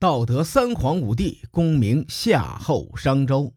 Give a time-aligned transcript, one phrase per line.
[0.00, 3.54] 道德三皇五帝，功名夏后商周。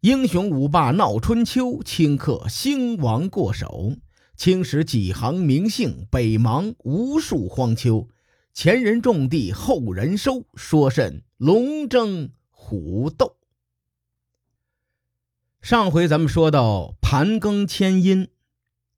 [0.00, 3.94] 英雄五霸闹春秋，顷刻兴亡过手。
[4.34, 8.08] 青史几行名姓，北邙无数荒丘。
[8.54, 13.36] 前人种地，后人收，说甚龙争虎斗？
[15.60, 18.28] 上回咱们说到盘庚迁殷，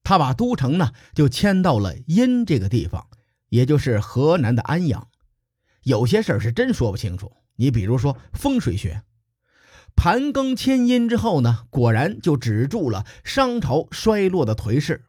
[0.05, 3.09] 他把都城呢就迁到了殷这个地方，
[3.49, 5.09] 也就是河南的安阳。
[5.87, 7.33] 有些事儿是真说不清楚。
[7.55, 9.03] 你比如说风水学，
[9.95, 15.05] 盘庚迁殷之后呢，果然就止住了商朝衰落的颓势。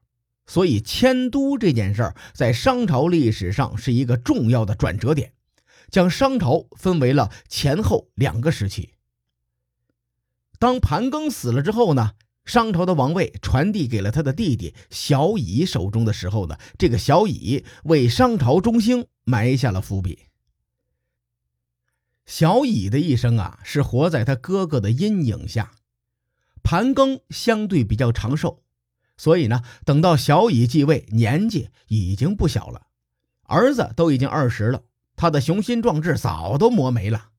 [0.45, 5.33] 所以迁都这件事儿在商朝历史上是一个重要的转折点，
[5.89, 8.91] 将商朝分为了前后两个时期。
[10.59, 12.11] 当盘庚死了之后呢，
[12.45, 20.26] 商朝的王位传递给了他的弟弟小乙手中的时候呢，这个小乙为商朝中兴埋下了伏笔。
[22.27, 25.71] 小乙的一生啊，是活在他哥哥的阴影下。
[26.61, 28.59] 盘庚相对比较长寿，
[29.15, 32.87] 所以呢，等到小乙继位，年纪已经不小了，
[33.43, 34.81] 儿子都已经二十了，
[35.15, 37.29] 他的雄心壮志早都磨没了。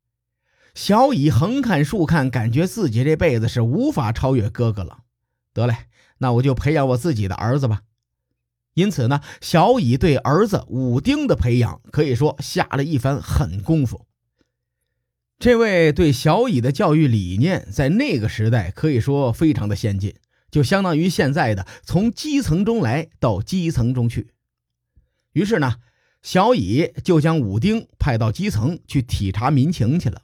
[0.74, 5.00] 小乙横看竖看，感觉自己这辈子是无法超越哥哥了。
[5.52, 5.76] 得嘞，
[6.16, 7.82] 那我就培养我自己的儿子吧。
[8.72, 14.06] 因此呢，小乙对儿子武丁的培养可以说下了一番狠功夫。
[15.38, 20.16] 这位对小乙的教育理念，在那个时代可以说非常的先进，
[20.50, 24.32] 就相当于现在的从基层中来到基层中去。
[25.34, 25.76] 于是呢，
[26.22, 30.22] 小乙就将武丁派到基层去体察民情去了。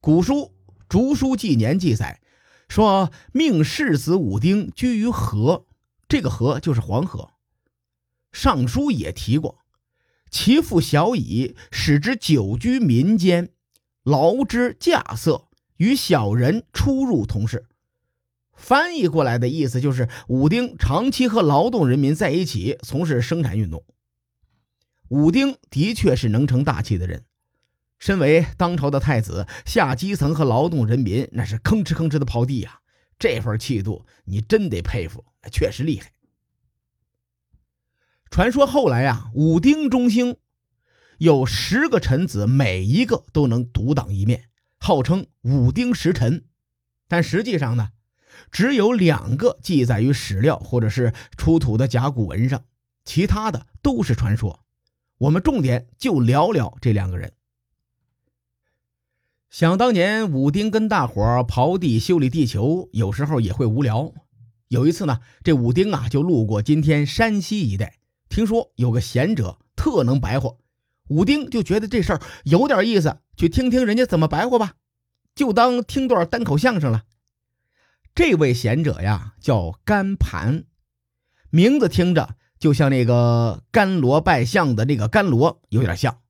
[0.00, 0.34] 古书
[0.88, 2.22] 《竹书纪年》记载
[2.70, 5.66] 说：“命世子武丁居于河，
[6.08, 7.32] 这个河就是黄河。”
[8.32, 9.58] 尚书也提过，
[10.30, 13.50] 其父小乙使之久居民间，
[14.06, 15.46] 劳之稼穑，
[15.78, 17.66] 与小人出入同事。
[18.54, 23.84] 翻译过来的意思就是，武丁长期和劳动人民在一起从事生产运动。
[25.08, 27.24] 武丁的确是能成大器的人。
[27.98, 32.78] 身为当朝的太子，下基层和劳动人民那是吭哧吭哧的刨地呀，
[33.18, 36.12] 这份气度你真得佩服，确实厉害。
[38.30, 40.36] 传说后来呀，武丁中兴，
[41.18, 44.44] 有十个臣子，每一个都能独当一面，
[44.78, 46.44] 号称五丁十臣。
[47.08, 47.90] 但实际上呢，
[48.50, 52.64] 只有两个记载于史料或者是出土的甲骨文上，
[53.04, 54.60] 其他的都是传说。
[55.18, 57.32] 我们重点就聊聊这两个人。
[59.48, 64.12] 想当年，武丁跟大伙刨地修理地球，有时候也会无聊。
[64.68, 67.98] 有一次呢，这武丁啊就路过今天山西一带，
[68.28, 70.50] 听说有个贤者特能白话，
[71.08, 74.74] 武丁就觉得这事儿有点意思，去听听人家怎么白话吧，
[75.34, 77.04] 就当听段单口相声了。
[78.14, 80.64] 这位贤者呀叫甘盘，
[81.50, 86.20] 名字听着就像那个甘罗拜相的那个甘罗有点像。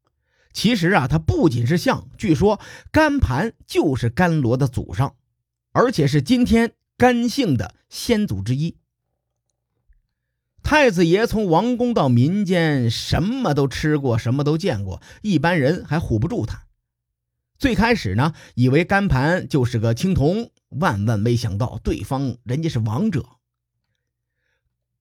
[0.53, 2.59] 其实啊，他不仅是像，据说
[2.91, 5.15] 甘盘就是甘罗的祖上，
[5.73, 8.79] 而且是今天甘姓的先祖之一。
[10.67, 16.65] 太子爷从王宫到民间，什么都吃过，什么都见过，一般人还唬不住他。
[17.57, 23.25] 最开始呢，以为甘盘就是个青铜，万万没想到对方人家是王者。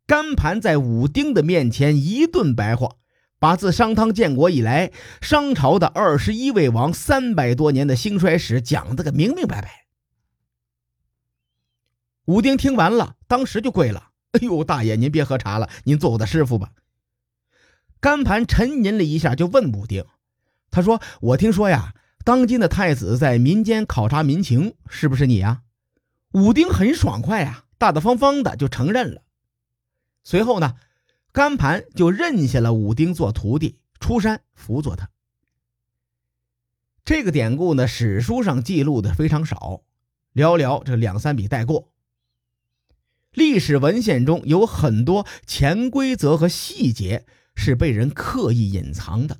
[0.05, 2.97] 甘盘在武丁的面前一顿白话。
[3.39, 9.87] 把自商汤建国以来，商朝的二十一位王三百多年的兴衰史讲的个明明白白。
[12.25, 16.71] 武丁听完了，当时就跪了：“哎呦，大爷，您别喝茶了，您做我的师傅吧。”
[18.01, 20.05] 甘盘沉吟了一下，就问武丁
[20.69, 25.61] ：“他说，我听说呀，当今的太子在民间考察民情，是不是你呀？”
[26.33, 29.21] 武丁很爽快呀，大大方方的就承认了。
[30.23, 30.75] 随后呢？
[31.31, 35.09] 甘盘就认下了武丁做徒弟，出山辅佐他。
[37.03, 39.81] 这个典故呢，史书上记录的非常少，
[40.33, 41.89] 寥寥这两三笔带过。
[43.35, 49.39] 历史文献中有很多潜规则和细节是被人刻意隐藏的。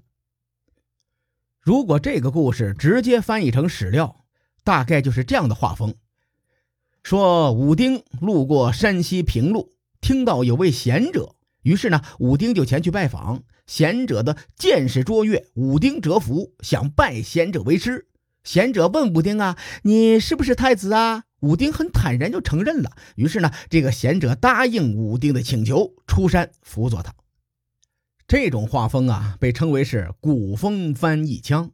[1.61, 4.25] 如果这个故事直接翻译成史料，
[4.63, 5.95] 大概就是这样的画风：
[7.03, 11.35] 说武丁路过山西平陆，听到有位贤者。
[11.63, 18.07] 于是呢，武丁就前去拜访贤者的见识卓越，武丁折服，想拜贤者为师。
[18.43, 22.91] 贤者问武丁啊：“你是不是太子啊？”武丁很坦然就承认了。
[23.15, 27.13] 于是呢，这个贤者答应武丁的请求，出山辅佐他。
[28.27, 31.71] 这种画风啊，被称为是古风翻译腔。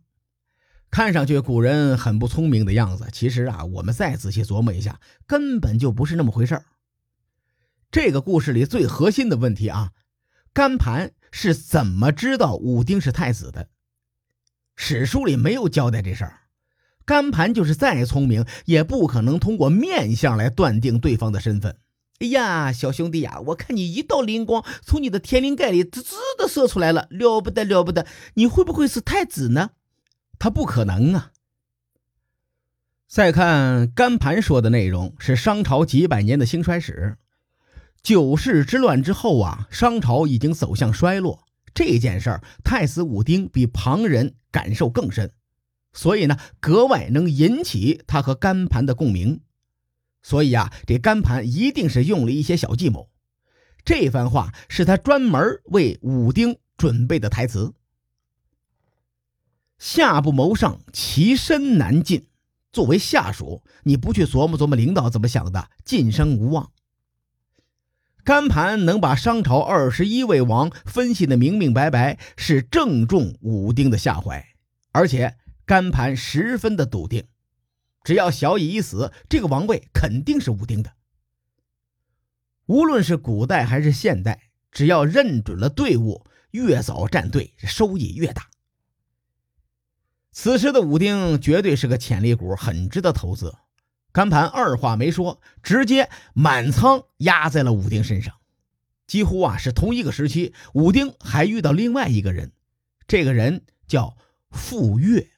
[0.89, 6.65] 看上去古人很不聪明的样子，其实啊，我们再仔细琢磨一下，根本就不是那么回事儿。
[7.89, 9.93] 这个故事里最核心的问题啊，
[10.51, 13.69] 甘盘是怎么知道武丁是太子的？
[14.75, 16.40] 史书里没有交代这事儿。
[17.11, 21.75] 甘盘就是再聪明，也不可能通过面相来断定对方的身份。
[22.19, 28.07] 哎呀，小兄弟呀，我看你一道灵光从你的天灵盖里滋滋的射出来了，了不得了不得！
[28.35, 29.71] 你会不会是太子呢？
[30.39, 31.33] 他不可能啊！
[33.09, 37.17] 再看甘盘说的内容，是商朝几百年的兴衰史。
[38.01, 41.43] 九世之乱之后啊，商朝已经走向衰落。
[41.73, 45.29] 这件事儿，太子武丁比旁人感受更深，
[45.93, 49.41] 所以呢，格外能引起他和甘盘的共鸣。
[50.23, 53.09] 所以啊，这甘盘一定是用了一些小计谋。
[53.83, 57.73] 这番话是他专门为武丁准备的台词。
[59.79, 62.27] 下不谋上，其身难进。
[62.71, 66.71] 作为下属，你不去琢磨琢磨领导怎么想的，晋升无望。
[68.23, 74.45] 甘盘能把商朝二十一位王分析的明明白白，是正中武丁的下怀，
[74.91, 75.35] 而且
[75.65, 77.27] 甘盘十分的笃定，
[78.03, 80.93] 只要小乙一死，这个王位肯定是武丁的。
[82.65, 88.49] 无论是古代还是现代，只要认准了队伍，越早站队，收益越大。
[90.31, 93.53] 此时的武丁绝对是个潜力股，很值得投资。
[94.13, 98.35] 甘盘二话没说，直接满仓压在了武丁身上。
[99.07, 102.53] 几乎啊是同一个时期，武丁还遇到另外一个人，
[103.07, 104.17] 这个人叫
[104.49, 105.30] 傅说。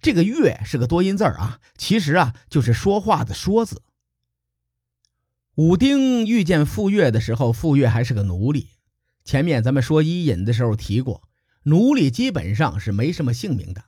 [0.00, 3.82] 这个“月”是个多音字啊，其实啊就是说话的“说”字。
[5.56, 8.68] 武丁遇见傅说的时候，傅说还是个奴隶。
[9.24, 11.28] 前面咱们说伊尹的时候提过，
[11.64, 13.84] 奴隶基本上是没什么姓名的。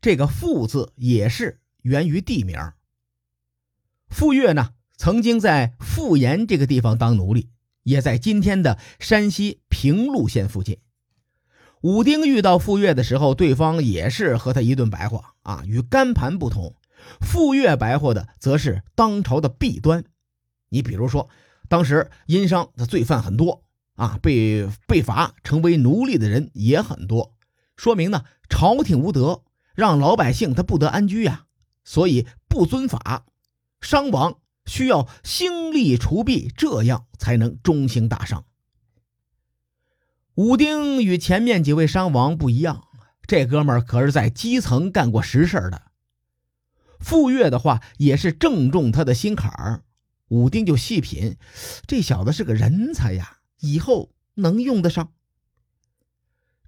[0.00, 2.56] 这个“傅”字也是源于地名。
[4.08, 7.50] 傅说呢，曾经在傅岩这个地方当奴隶，
[7.82, 10.78] 也在今天的山西平陆县附近。
[11.84, 15.62] 武丁遇到傅说的时候，对方也是和他一顿白话啊。
[15.66, 16.74] 与甘盘不同，
[17.20, 20.02] 傅说白话的则是当朝的弊端。
[20.70, 21.28] 你比如说，
[21.68, 23.64] 当时殷商的罪犯很多
[23.96, 27.34] 啊，被被罚成为奴隶的人也很多，
[27.76, 29.42] 说明呢朝廷无德。
[29.74, 31.44] 让老百姓他不得安居呀，
[31.84, 33.26] 所以不遵法，
[33.82, 38.46] 商王需要兴利除弊，这样才能中兴大商。
[40.36, 42.88] 武丁与前面几位商王不一样，
[43.26, 45.82] 这哥们儿可是在基层干过实事的。
[46.98, 49.82] 傅说的话也是正中他的心坎儿，
[50.28, 51.36] 武丁就细品，
[51.86, 55.12] 这小子是个人才呀，以后能用得上。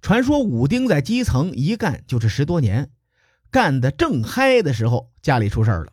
[0.01, 2.91] 传说武丁在基层一干就是十多年。
[3.49, 5.87] 干得正嗨的时候，家里出事了。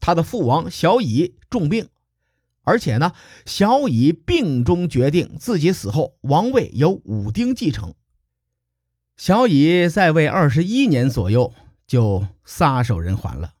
[0.00, 1.88] 他的父王小乙重病，
[2.66, 3.12] 而且呢，
[3.46, 7.94] 小乙病中决定自己死后王位由武丁继承。
[9.16, 11.54] 小乙在位二十一年左右，
[11.86, 13.52] 就撒手人寰了。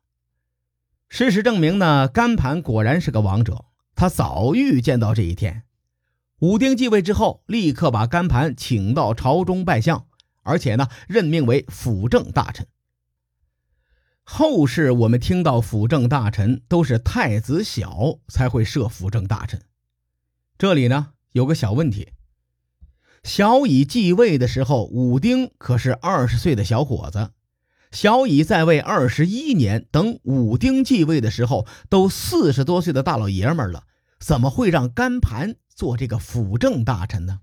[1.08, 5.62] 事实证明呢，甘盘果然是个王者，他早预见到这一天。
[6.40, 10.04] 武丁继位之后，立刻把甘盘请到朝中拜相，
[10.42, 12.66] 而且呢，任命为辅政大臣。
[14.28, 19.62] 后世我们听到辅政大臣都是太子小才会设辅政大臣，
[20.58, 22.08] 这里呢有个小问题：
[23.22, 27.30] 小乙继位的时候，武丁可是二十岁的小伙子；
[27.92, 33.84] 小乙在位二十一年，等武丁继位的时候，都四十多岁的大老爷们了，
[34.18, 37.42] 怎么会让甘盘做这个辅政大臣呢？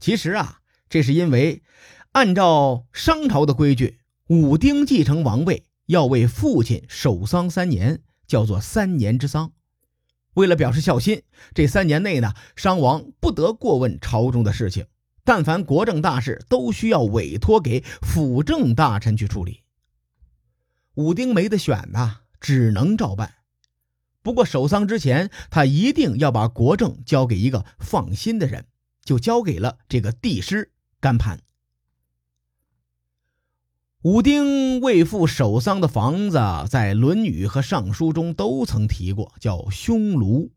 [0.00, 1.62] 其实啊，这是因为
[2.10, 4.00] 按照商朝的规矩。
[4.28, 9.52] 武丁继承王位要为父亲守丧三年，叫做三年之丧。
[10.34, 11.22] 为了表示孝心，
[11.54, 14.86] 这三年内呢，商王不得过问朝中的事情，
[15.22, 19.62] 但凡国政大事都需要委托给辅政大臣去处理。
[20.94, 23.32] 武丁没得选呐，只能照办。
[24.22, 28.66] 不过守丧之前，他一定要把国政交给一个放心的人，
[29.04, 31.38] 就交给了这个帝师甘盘。
[34.06, 36.38] 武丁为父守丧的房子，
[36.70, 40.50] 在《论语》和《尚书》中都曾提过，叫匈庐，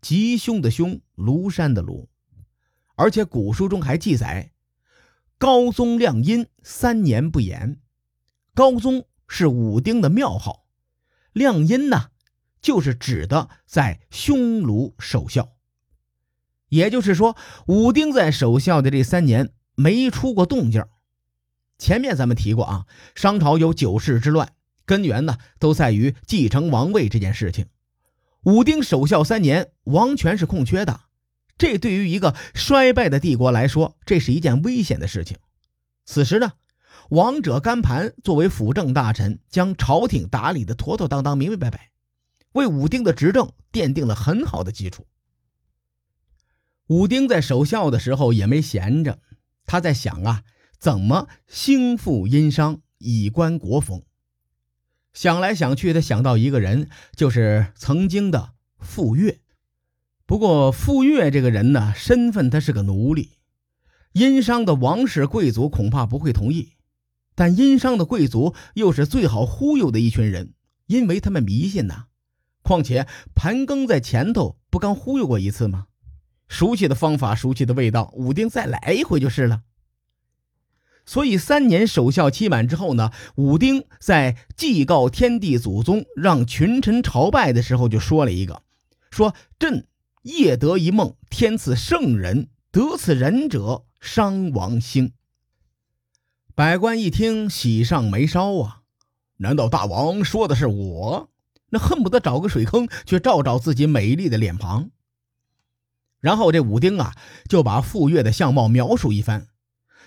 [0.00, 2.06] 吉凶的凶，庐山的庐。
[2.94, 4.52] 而且古书中还记载，
[5.36, 7.80] 高宗亮阴三年不言。
[8.54, 10.64] 高宗是武丁的庙号，
[11.34, 12.06] 亮阴呢，
[12.62, 15.50] 就是指的在匈奴守孝。
[16.70, 17.36] 也就是说，
[17.66, 20.82] 武丁在守孝的这三年没出过动静。
[21.78, 24.52] 前面咱们提过啊，商朝有九世之乱，
[24.84, 27.66] 根源呢都在于继承王位这件事情。
[28.42, 31.00] 武丁守孝三年，王权是空缺的，
[31.58, 35.36] 这对于一个衰败的帝国来说，这是一件危险的事情。
[36.04, 36.52] 此时呢，
[37.10, 41.90] 王者甘盘作为辅政大臣，将朝廷打理的妥妥当当、明明白白，
[42.52, 45.06] 为武丁的执政奠定了很好的基础。
[46.86, 49.18] 武丁在守孝的时候也没闲着，
[49.66, 50.44] 他在想啊，
[50.86, 54.04] 怎么兴复殷商，以观国风。
[55.12, 59.40] 想来想去，他想到一个人，就是曾经的傅说。
[60.26, 63.30] 不过傅说这个人呢，身份他是个奴隶，
[64.12, 66.74] 殷商的王室贵族恐怕不会同意。
[67.34, 70.54] 但殷商的贵族又是最好忽悠的一群人，
[70.86, 72.04] 因为他们迷信呐。
[72.62, 75.88] 况且盘庚在前头不刚忽悠过一次吗？
[76.46, 79.62] 熟悉的方法，熟悉的味道，武丁再来一回就是了。
[81.06, 88.62] 所以三年守孝期满之后呢，武丁在祭告天地祖宗，让群臣朝拜的时候，就说了一个
[89.10, 89.86] ：“说朕
[90.22, 95.12] 夜得一梦，天赐圣人，得此人者，商王兴。”
[96.56, 98.80] 百官一听，喜上眉梢啊！
[99.36, 101.30] 难道大王说的是我？
[101.68, 104.90] 那恨不得找个水坑去照照自己美丽的脸庞。
[106.20, 107.14] 然后这武丁啊，
[107.48, 109.46] 就把傅说的相貌描述一番。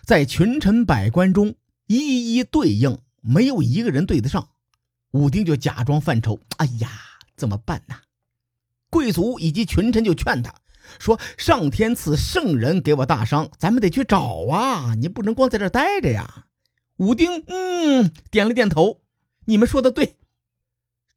[0.04, 1.56] 在群臣百官中
[1.88, 4.50] 一一对应，没有一个人对得上。
[5.12, 6.90] 武丁就假装犯愁：“哎呀，
[7.36, 7.96] 怎么办呢？”
[8.90, 10.54] 贵族以及群臣就劝他
[11.00, 14.96] 说：“上天赐圣人给我大商，咱们得去找啊！
[14.96, 16.46] 你不能光在这待着呀。”
[16.98, 19.02] 武丁嗯点了点头
[19.46, 20.18] ：“你们说的对。”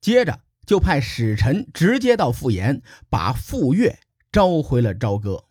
[0.01, 3.99] 接着就派使臣直接到傅岩，把傅说
[4.31, 5.45] 召回了朝歌。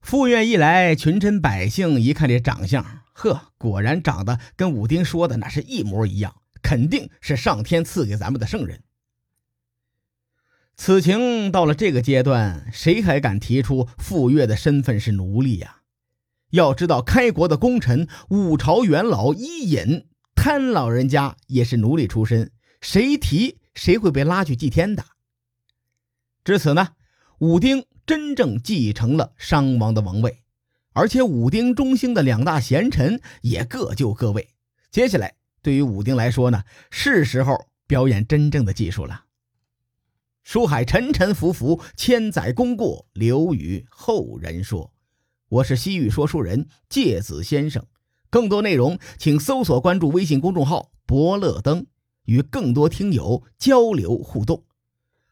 [0.00, 8.82] 傅说一来，群臣百姓一看这长相，呵，果然长得跟武丁说的那是一模一样，肯定是上天赐给咱们的圣人。
[10.76, 15.82] 此情到了这个阶段，谁还敢提出傅说的身份是奴隶呀？
[16.50, 25.04] 要知道，开国的功臣五朝元老伊尹，贪老人家也是奴隶出身，谁提谁会被拉去祭天的。
[26.42, 26.88] 至此呢，
[27.38, 27.84] 武丁。
[28.10, 30.42] 真正继承了商王的王位，
[30.94, 34.48] 而且武丁中兴的两大贤臣也各就各位。
[34.90, 39.26] 接下来，对于武丁来说呢，是时候表演真正的技术了。
[40.42, 44.92] 书海沉沉浮浮，千载功过留与后人说。
[45.48, 47.86] 我是西域说书人介子先生，
[48.28, 51.86] 更多内容请搜索关注微信公众号“伯乐灯”，
[52.26, 54.64] 与更多听友交流互动。